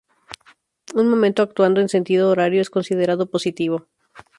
Un 1.01 1.05
momento 1.11 1.43
actuando 1.43 1.79
en 1.79 1.87
sentido 1.87 2.31
horario 2.31 2.59
es 2.59 2.71
considerado 2.71 3.29
positivo. 3.29 3.85